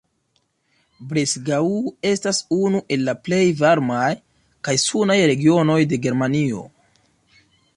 Breisgau 1.09 1.67
estas 2.13 2.39
unu 2.57 2.81
el 2.97 3.03
la 3.09 3.15
plej 3.27 3.43
varmaj 3.59 4.09
kaj 4.69 4.75
sunaj 4.85 5.19
regionoj 5.33 5.79
de 5.93 6.01
Germanio. 6.07 6.65